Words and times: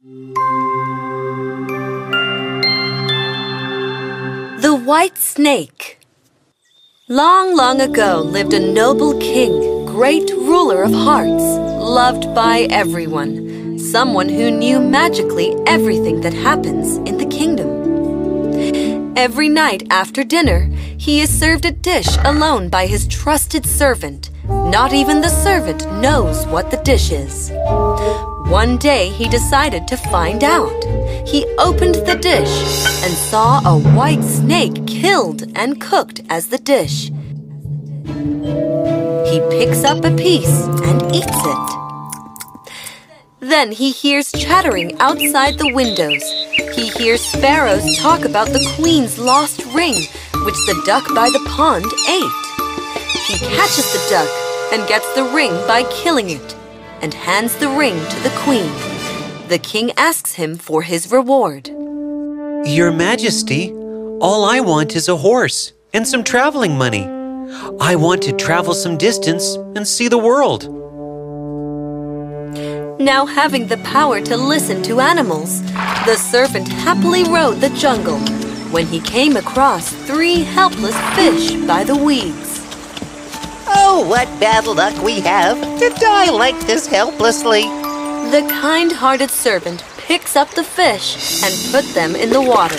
The 0.00 0.14
White 4.84 5.18
Snake 5.18 5.98
Long, 7.08 7.56
long 7.56 7.80
ago 7.80 8.20
lived 8.20 8.52
a 8.52 8.60
noble 8.60 9.18
king, 9.18 9.86
great 9.86 10.30
ruler 10.30 10.84
of 10.84 10.92
hearts, 10.92 11.42
loved 11.82 12.32
by 12.32 12.68
everyone, 12.70 13.76
someone 13.80 14.28
who 14.28 14.52
knew 14.52 14.78
magically 14.78 15.56
everything 15.66 16.20
that 16.20 16.32
happens 16.32 16.98
in 16.98 17.18
the 17.18 17.26
kingdom. 17.26 19.16
Every 19.16 19.48
night 19.48 19.84
after 19.90 20.22
dinner, 20.22 20.70
he 20.98 21.20
is 21.20 21.30
served 21.30 21.64
a 21.64 21.70
dish 21.70 22.18
alone 22.24 22.68
by 22.68 22.86
his 22.86 23.06
trusted 23.06 23.64
servant. 23.64 24.30
Not 24.44 24.92
even 24.92 25.20
the 25.20 25.28
servant 25.28 25.90
knows 26.00 26.46
what 26.46 26.70
the 26.70 26.76
dish 26.78 27.12
is. 27.12 27.50
One 28.50 28.76
day 28.78 29.08
he 29.10 29.28
decided 29.28 29.86
to 29.88 29.96
find 29.96 30.42
out. 30.42 30.84
He 31.26 31.46
opened 31.58 31.94
the 31.94 32.18
dish 32.20 32.50
and 33.04 33.12
saw 33.12 33.60
a 33.64 33.78
white 33.78 34.24
snake 34.24 34.86
killed 34.86 35.44
and 35.54 35.80
cooked 35.80 36.22
as 36.28 36.48
the 36.48 36.58
dish. 36.58 37.10
He 39.30 39.40
picks 39.50 39.84
up 39.84 40.04
a 40.04 40.16
piece 40.16 40.66
and 40.82 41.14
eats 41.14 41.26
it. 41.28 41.78
Then 43.40 43.70
he 43.70 43.92
hears 43.92 44.32
chattering 44.32 44.98
outside 44.98 45.58
the 45.58 45.72
windows. 45.72 46.22
He 46.74 46.88
hears 46.88 47.20
sparrows 47.20 47.96
talk 47.98 48.24
about 48.24 48.48
the 48.48 48.74
queen's 48.76 49.18
lost 49.18 49.64
ring, 49.74 50.06
which 50.44 50.56
the 50.66 50.80
duck 50.84 51.06
by 51.14 51.30
the 51.30 51.44
pond 51.48 51.86
ate. 52.08 52.48
He 53.26 53.38
catches 53.54 53.92
the 53.92 54.06
duck 54.10 54.28
and 54.72 54.88
gets 54.88 55.12
the 55.14 55.24
ring 55.24 55.52
by 55.66 55.82
killing 55.90 56.30
it 56.30 56.56
and 57.00 57.14
hands 57.14 57.56
the 57.56 57.68
ring 57.68 57.94
to 57.94 58.20
the 58.20 58.34
queen. 58.38 58.70
The 59.48 59.58
king 59.58 59.92
asks 59.96 60.34
him 60.34 60.56
for 60.56 60.82
his 60.82 61.10
reward. 61.10 61.68
Your 62.66 62.90
Majesty, 62.90 63.70
all 64.20 64.44
I 64.44 64.60
want 64.60 64.96
is 64.96 65.08
a 65.08 65.16
horse 65.16 65.72
and 65.92 66.06
some 66.06 66.24
traveling 66.24 66.76
money. 66.76 67.04
I 67.80 67.96
want 67.96 68.22
to 68.22 68.32
travel 68.32 68.74
some 68.74 68.98
distance 68.98 69.54
and 69.74 69.86
see 69.86 70.08
the 70.08 70.18
world. 70.18 70.68
Now 73.00 73.26
having 73.26 73.68
the 73.68 73.78
power 73.78 74.20
to 74.20 74.36
listen 74.36 74.82
to 74.82 75.00
animals, 75.00 75.62
the 76.04 76.16
servant 76.16 76.68
happily 76.68 77.24
rode 77.24 77.60
the 77.60 77.70
jungle 77.70 78.18
when 78.70 78.86
he 78.86 79.00
came 79.00 79.36
across 79.36 79.92
three 80.06 80.42
helpless 80.42 80.96
fish 81.16 81.54
by 81.66 81.84
the 81.84 81.96
weeds. 81.96 82.60
Oh, 83.66 84.06
what 84.08 84.26
bad 84.40 84.66
luck 84.66 85.02
we 85.02 85.20
have 85.20 85.60
to 85.78 85.88
die 86.00 86.30
like 86.30 86.58
this 86.66 86.86
helplessly. 86.86 87.62
The 88.30 88.46
kind-hearted 88.50 89.30
servant 89.30 89.84
picks 89.96 90.36
up 90.36 90.50
the 90.50 90.64
fish 90.64 91.42
and 91.42 91.72
put 91.72 91.84
them 91.94 92.14
in 92.14 92.30
the 92.30 92.40
water. 92.42 92.78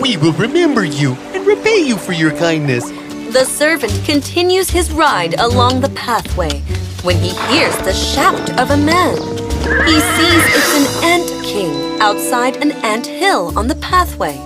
We 0.00 0.16
will 0.16 0.32
remember 0.32 0.84
you 0.84 1.14
and 1.32 1.46
repay 1.46 1.78
you 1.78 1.96
for 1.96 2.12
your 2.12 2.32
kindness. 2.32 2.90
The 3.32 3.44
servant 3.44 3.92
continues 4.04 4.70
his 4.70 4.92
ride 4.92 5.34
along 5.40 5.80
the 5.80 5.90
pathway 5.90 6.60
when 7.02 7.16
he 7.16 7.30
hears 7.52 7.76
the 7.78 7.92
shout 7.92 8.58
of 8.60 8.70
a 8.70 8.76
man. 8.76 9.43
He 9.64 10.00
sees 10.00 10.44
it's 10.54 10.76
an 10.76 11.04
ant 11.04 11.44
king 11.44 12.00
outside 12.00 12.56
an 12.56 12.72
ant 12.84 13.06
hill 13.06 13.56
on 13.58 13.66
the 13.66 13.74
pathway. 13.76 14.36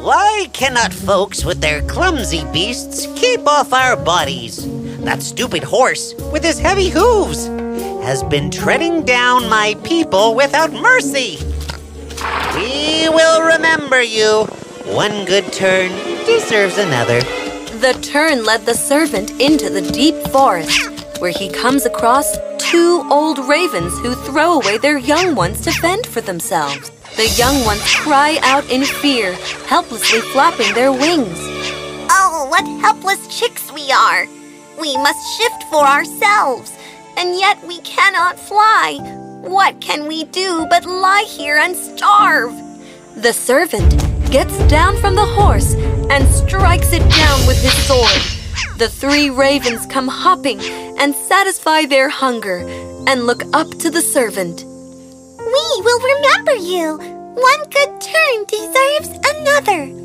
Why 0.00 0.48
cannot 0.52 0.92
folks 0.92 1.44
with 1.44 1.60
their 1.60 1.82
clumsy 1.82 2.44
beasts 2.52 3.06
keep 3.14 3.46
off 3.46 3.72
our 3.72 3.96
bodies? 3.96 4.66
That 5.04 5.22
stupid 5.22 5.62
horse, 5.62 6.14
with 6.32 6.42
his 6.42 6.58
heavy 6.58 6.88
hooves, 6.88 7.46
has 8.04 8.24
been 8.24 8.50
treading 8.50 9.04
down 9.04 9.48
my 9.48 9.76
people 9.84 10.34
without 10.34 10.72
mercy. 10.72 11.38
We 12.56 13.08
will 13.08 13.42
remember 13.42 14.02
you. 14.02 14.44
One 14.86 15.24
good 15.26 15.52
turn 15.52 15.90
deserves 16.26 16.76
another. 16.76 17.20
The 17.78 17.96
turn 18.02 18.44
led 18.44 18.66
the 18.66 18.74
servant 18.74 19.30
into 19.40 19.70
the 19.70 19.82
deep 19.92 20.16
forest, 20.32 20.90
where 21.20 21.30
he 21.30 21.48
comes 21.48 21.86
across 21.86 22.36
two 22.74 23.06
old 23.08 23.38
ravens 23.38 23.96
who 24.00 24.16
throw 24.16 24.54
away 24.54 24.76
their 24.78 24.98
young 24.98 25.36
ones 25.36 25.60
to 25.60 25.70
fend 25.70 26.04
for 26.04 26.20
themselves. 26.20 26.90
The 27.14 27.28
young 27.38 27.64
ones 27.64 27.94
cry 27.94 28.40
out 28.42 28.68
in 28.68 28.82
fear, 28.82 29.32
helplessly 29.68 30.20
flapping 30.32 30.74
their 30.74 30.90
wings. 30.90 31.38
Oh, 32.10 32.48
what 32.50 32.66
helpless 32.82 33.22
chicks 33.38 33.70
we 33.72 33.92
are! 33.92 34.26
We 34.80 34.96
must 34.96 35.38
shift 35.38 35.62
for 35.70 35.86
ourselves, 35.86 36.72
and 37.16 37.36
yet 37.36 37.64
we 37.64 37.78
cannot 37.82 38.40
fly. 38.40 38.98
What 39.42 39.80
can 39.80 40.08
we 40.08 40.24
do 40.24 40.66
but 40.68 40.84
lie 40.84 41.26
here 41.28 41.58
and 41.58 41.76
starve? 41.76 42.54
The 43.14 43.32
servant 43.32 43.92
gets 44.32 44.58
down 44.66 44.96
from 44.96 45.14
the 45.14 45.30
horse 45.38 45.74
and 46.10 46.26
strikes 46.26 46.92
it 46.92 47.08
down 47.22 47.46
with 47.46 47.62
his 47.62 47.76
sword. 47.86 48.43
The 48.76 48.88
three 48.88 49.30
ravens 49.30 49.86
come 49.86 50.08
hopping 50.08 50.60
and 50.98 51.14
satisfy 51.14 51.86
their 51.86 52.08
hunger 52.08 52.66
and 53.06 53.26
look 53.26 53.42
up 53.52 53.70
to 53.78 53.90
the 53.90 54.00
servant. 54.00 54.64
We 54.64 55.82
will 55.84 56.00
remember 56.00 56.54
you. 56.54 56.96
One 56.96 57.62
good 57.70 58.00
turn 58.00 58.44
deserves 58.48 59.10
another. 59.32 60.04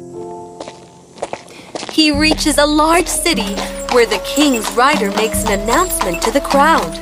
He 1.92 2.12
reaches 2.12 2.58
a 2.58 2.66
large 2.66 3.08
city 3.08 3.56
where 3.92 4.06
the 4.06 4.22
king's 4.26 4.70
rider 4.74 5.12
makes 5.12 5.44
an 5.46 5.60
announcement 5.60 6.22
to 6.24 6.32
the 6.32 6.42
crowd. 6.42 6.94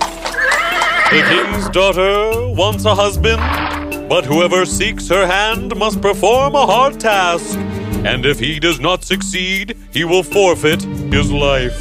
The 1.12 1.23
king's 1.29 1.69
daughter 1.69 2.50
wants 2.53 2.85
a 2.85 2.96
husband, 2.96 3.41
but 4.09 4.25
whoever 4.25 4.66
seeks 4.66 5.07
her 5.09 5.28
hand 5.28 5.75
must 5.75 6.01
perform 6.01 6.56
a 6.56 6.66
hard 6.66 7.00
task. 7.00 7.57
And 8.06 8.25
if 8.25 8.40
he 8.40 8.59
does 8.59 8.79
not 8.79 9.03
succeed, 9.03 9.78
he 9.91 10.06
will 10.06 10.23
forfeit 10.23 10.81
his 10.81 11.31
life. 11.31 11.78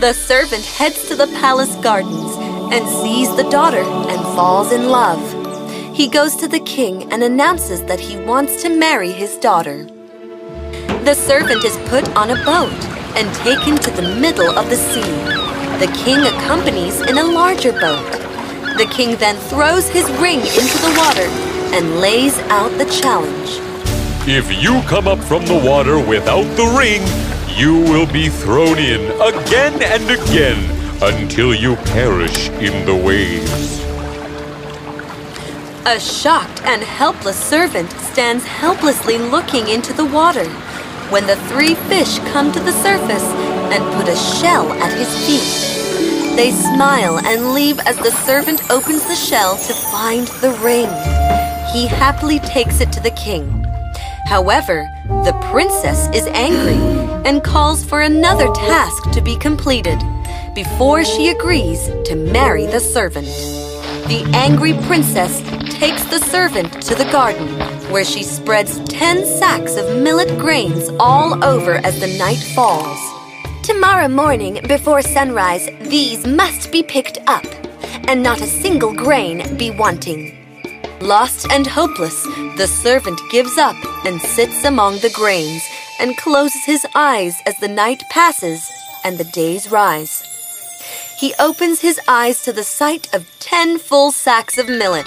The 0.00 0.14
servant 0.14 0.64
heads 0.64 1.08
to 1.08 1.14
the 1.14 1.26
palace 1.40 1.74
gardens 1.76 2.36
and 2.72 2.88
sees 2.88 3.34
the 3.36 3.48
daughter 3.50 3.82
and 3.82 4.20
falls 4.34 4.72
in 4.72 4.88
love. 4.88 5.20
He 5.94 6.08
goes 6.08 6.36
to 6.36 6.48
the 6.48 6.60
king 6.60 7.12
and 7.12 7.22
announces 7.22 7.82
that 7.84 8.00
he 8.00 8.16
wants 8.16 8.62
to 8.62 8.70
marry 8.70 9.12
his 9.12 9.36
daughter. 9.36 9.84
The 11.04 11.14
servant 11.14 11.64
is 11.64 11.76
put 11.88 12.08
on 12.16 12.30
a 12.30 12.44
boat 12.44 12.72
and 13.16 13.34
taken 13.36 13.76
to 13.76 13.90
the 13.90 14.16
middle 14.20 14.50
of 14.58 14.70
the 14.70 14.76
sea. 14.76 15.00
The 15.84 15.92
king 16.04 16.20
accompanies 16.20 17.00
in 17.02 17.18
a 17.18 17.24
larger 17.24 17.72
boat. 17.72 18.29
The 18.80 18.86
king 18.86 19.16
then 19.16 19.36
throws 19.36 19.90
his 19.90 20.10
ring 20.12 20.38
into 20.38 20.78
the 20.78 20.94
water 20.96 21.28
and 21.76 22.00
lays 22.00 22.38
out 22.48 22.70
the 22.78 22.86
challenge. 22.86 23.60
If 24.26 24.50
you 24.50 24.80
come 24.88 25.06
up 25.06 25.18
from 25.18 25.44
the 25.44 25.58
water 25.62 25.98
without 25.98 26.44
the 26.56 26.64
ring, 26.64 27.02
you 27.58 27.74
will 27.74 28.10
be 28.10 28.30
thrown 28.30 28.78
in 28.78 29.02
again 29.20 29.82
and 29.82 30.10
again 30.10 30.58
until 31.02 31.54
you 31.54 31.76
perish 31.92 32.48
in 32.48 32.86
the 32.86 32.96
waves. 32.96 33.80
A 35.84 36.00
shocked 36.00 36.62
and 36.62 36.82
helpless 36.82 37.36
servant 37.36 37.90
stands 38.00 38.46
helplessly 38.46 39.18
looking 39.18 39.68
into 39.68 39.92
the 39.92 40.06
water 40.06 40.48
when 41.10 41.26
the 41.26 41.36
three 41.52 41.74
fish 41.74 42.18
come 42.32 42.50
to 42.50 42.60
the 42.60 42.72
surface 42.72 43.24
and 43.74 43.84
put 43.94 44.08
a 44.08 44.16
shell 44.16 44.72
at 44.72 44.96
his 44.96 45.14
feet. 45.26 45.79
They 46.36 46.50
smile 46.50 47.18
and 47.18 47.52
leave 47.52 47.78
as 47.80 47.96
the 47.96 48.10
servant 48.10 48.70
opens 48.70 49.02
the 49.04 49.14
shell 49.14 49.56
to 49.56 49.74
find 49.74 50.26
the 50.40 50.52
ring. 50.62 50.88
He 51.72 51.86
happily 51.86 52.38
takes 52.40 52.80
it 52.80 52.92
to 52.92 53.00
the 53.00 53.10
king. 53.10 53.64
However, 54.26 54.88
the 55.24 55.38
princess 55.50 56.08
is 56.14 56.26
angry 56.28 56.80
and 57.28 57.42
calls 57.42 57.84
for 57.84 58.00
another 58.00 58.50
task 58.52 59.10
to 59.10 59.20
be 59.20 59.36
completed 59.36 60.00
before 60.54 61.04
she 61.04 61.28
agrees 61.28 61.88
to 62.04 62.14
marry 62.14 62.66
the 62.66 62.80
servant. 62.80 63.26
The 64.06 64.28
angry 64.34 64.72
princess 64.86 65.42
takes 65.68 66.04
the 66.04 66.18
servant 66.18 66.80
to 66.82 66.94
the 66.94 67.08
garden, 67.12 67.48
where 67.92 68.04
she 68.04 68.22
spreads 68.22 68.78
ten 68.84 69.26
sacks 69.26 69.76
of 69.76 70.00
millet 70.00 70.38
grains 70.38 70.88
all 70.98 71.44
over 71.44 71.74
as 71.84 72.00
the 72.00 72.18
night 72.18 72.42
falls. 72.54 72.98
Tomorrow 73.62 74.08
morning, 74.08 74.58
before 74.66 75.02
sunrise, 75.02 75.68
these 75.82 76.26
must 76.26 76.72
be 76.72 76.82
picked 76.82 77.18
up, 77.26 77.44
and 78.08 78.22
not 78.22 78.40
a 78.40 78.46
single 78.46 78.92
grain 78.92 79.56
be 79.58 79.70
wanting. 79.70 80.34
Lost 81.02 81.46
and 81.52 81.66
hopeless, 81.66 82.22
the 82.56 82.66
servant 82.66 83.20
gives 83.30 83.58
up 83.58 83.76
and 84.06 84.20
sits 84.22 84.64
among 84.64 84.94
the 85.00 85.12
grains 85.14 85.62
and 86.00 86.16
closes 86.16 86.64
his 86.64 86.86
eyes 86.94 87.36
as 87.44 87.58
the 87.58 87.68
night 87.68 88.02
passes 88.10 88.70
and 89.04 89.18
the 89.18 89.24
days 89.24 89.70
rise. 89.70 90.22
He 91.18 91.34
opens 91.38 91.80
his 91.80 92.00
eyes 92.08 92.42
to 92.44 92.54
the 92.54 92.64
sight 92.64 93.14
of 93.14 93.30
ten 93.40 93.78
full 93.78 94.10
sacks 94.10 94.56
of 94.56 94.70
millet, 94.70 95.06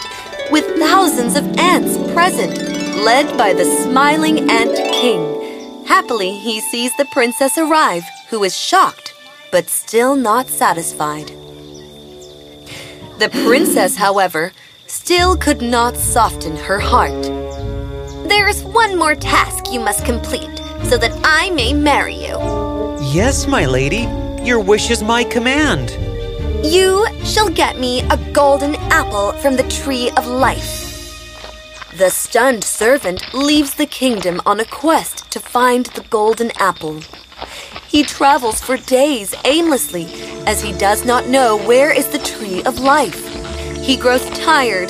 with 0.52 0.78
thousands 0.78 1.36
of 1.36 1.58
ants 1.58 1.98
present, 2.14 2.58
led 3.04 3.36
by 3.36 3.54
the 3.54 3.66
smiling 3.66 4.50
ant 4.52 4.76
king. 4.94 5.86
Happily, 5.86 6.38
he 6.38 6.62
sees 6.62 6.96
the 6.98 7.06
princess 7.12 7.58
arrive, 7.58 8.04
who 8.34 8.44
is 8.44 8.58
shocked, 8.58 9.14
but 9.52 9.70
still 9.70 10.16
not 10.16 10.48
satisfied. 10.48 11.28
The 13.20 13.30
princess, 13.46 13.96
however, 13.96 14.52
still 14.88 15.38
could 15.38 15.62
not 15.62 15.96
soften 15.96 16.56
her 16.58 16.80
heart. 16.80 17.22
There 18.28 18.48
is 18.48 18.64
one 18.64 18.98
more 18.98 19.14
task 19.14 19.72
you 19.72 19.80
must 19.80 20.04
complete 20.04 20.58
so 20.90 20.98
that 20.98 21.16
I 21.24 21.52
may 21.52 21.74
marry 21.74 22.16
you. 22.16 22.40
Yes, 23.14 23.46
my 23.46 23.68
lady. 23.68 24.08
Your 24.44 24.60
wish 24.60 24.90
is 24.90 25.04
my 25.04 25.24
command. 25.24 25.92
You 26.66 27.06
shall 27.24 27.50
get 27.50 27.80
me 27.80 28.02
a 28.10 28.18
golden 28.34 28.74
apple 28.90 29.34
from 29.34 29.58
the 29.58 29.70
tree 29.70 30.10
of 30.18 30.26
life. 30.26 30.93
The 31.98 32.10
stunned 32.10 32.64
servant 32.64 33.36
leaves 33.36 33.76
the 33.76 33.86
kingdom 33.86 34.42
on 34.48 34.60
a 34.60 34.66
quest 34.66 35.32
to 35.32 35.40
find 35.40 35.86
the 35.86 36.02
golden 36.10 36.50
apple. 36.58 37.02
He 37.88 38.02
travels 38.02 38.60
for 38.60 38.78
days 38.78 39.36
aimlessly 39.46 40.08
as 40.48 40.60
he 40.60 40.74
does 40.74 41.06
not 41.06 41.28
know 41.28 41.56
where 41.56 41.94
is 41.94 42.08
the 42.08 42.18
tree 42.18 42.64
of 42.64 42.80
life. 42.80 43.28
He 43.78 43.96
grows 43.96 44.28
tired. 44.32 44.90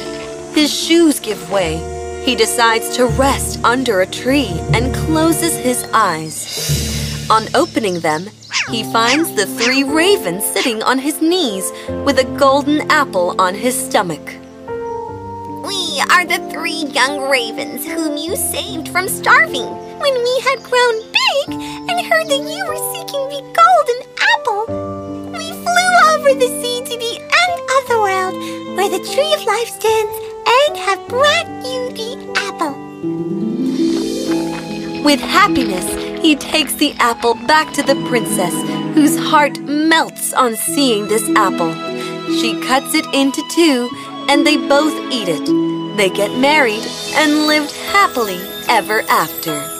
His 0.55 0.73
shoes 0.73 1.19
give 1.19 1.51
way. 1.51 1.75
He 2.23 2.37
decides 2.37 2.95
to 2.95 3.07
rest 3.07 3.61
under 3.65 3.99
a 3.99 4.07
tree 4.07 4.53
and 4.73 4.95
closes 4.95 5.57
his 5.57 5.83
eyes. 5.91 7.27
On 7.29 7.53
opening 7.53 7.99
them, 7.99 8.29
he 8.69 8.89
finds 8.93 9.35
the 9.35 9.45
three 9.45 9.83
ravens 9.83 10.45
sitting 10.45 10.81
on 10.81 10.99
his 10.99 11.21
knees 11.21 11.69
with 12.05 12.17
a 12.19 12.37
golden 12.37 12.89
apple 12.89 13.35
on 13.41 13.55
his 13.55 13.75
stomach. 13.75 14.42
We 15.93 16.01
are 16.01 16.25
the 16.25 16.49
three 16.49 16.85
young 16.89 17.29
ravens 17.29 17.85
whom 17.85 18.17
you 18.17 18.35
saved 18.35 18.89
from 18.89 19.07
starving 19.07 19.69
when 19.99 20.13
we 20.23 20.39
had 20.39 20.63
grown 20.63 20.95
big 21.21 21.53
and 21.87 22.07
heard 22.07 22.27
that 22.29 22.41
you 22.49 22.65
were 22.65 22.81
seeking 22.95 23.29
the 23.29 23.43
golden 23.53 23.99
apple. 24.33 24.65
We 25.37 25.53
flew 25.53 25.91
over 26.09 26.33
the 26.33 26.49
sea 26.59 26.81
to 26.81 26.97
the 26.97 27.15
end 27.21 27.55
of 27.77 27.83
the 27.87 27.99
world 28.01 28.33
where 28.75 28.89
the 28.89 29.05
tree 29.13 29.33
of 29.35 29.45
life 29.45 29.69
stands 29.69 30.15
and 30.57 30.77
have 30.77 31.07
brought 31.07 31.45
you 31.61 31.91
the 31.93 32.17
apple. 32.37 32.73
With 35.03 35.19
happiness, 35.19 35.85
he 36.23 36.35
takes 36.35 36.73
the 36.73 36.93
apple 36.93 37.35
back 37.35 37.71
to 37.73 37.83
the 37.83 38.01
princess, 38.07 38.55
whose 38.95 39.19
heart 39.19 39.59
melts 39.59 40.33
on 40.33 40.55
seeing 40.55 41.07
this 41.07 41.29
apple. 41.35 41.71
She 42.41 42.59
cuts 42.61 42.95
it 42.95 43.05
into 43.13 43.47
two, 43.51 43.91
and 44.27 44.47
they 44.47 44.57
both 44.57 44.95
eat 45.13 45.27
it. 45.27 45.72
They 45.95 46.09
get 46.09 46.37
married 46.37 46.83
and 47.15 47.47
lived 47.47 47.71
happily 47.71 48.39
ever 48.67 49.01
after. 49.03 49.72